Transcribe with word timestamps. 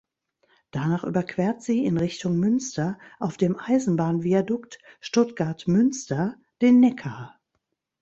Danach 0.71 1.03
überquert 1.03 1.61
sie 1.61 1.85
in 1.85 1.95
Richtung 1.97 2.39
Münster 2.39 2.97
auf 3.19 3.37
dem 3.37 3.55
Eisenbahnviadukt 3.59 4.79
Stuttgart-Münster 4.99 6.37
den 6.63 6.79
Neckar. 6.79 7.39